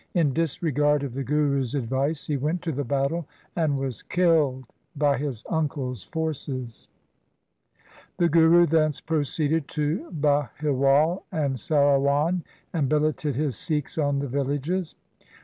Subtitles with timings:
[0.15, 5.43] In disregard of the Guru's advice he went to battle and was killed by his
[5.47, 6.87] uncle's forces.
[8.17, 12.41] The Guru thence proceeded to Bahiwal and Sarawan
[12.73, 14.95] and billeted his Sikhs on the villages.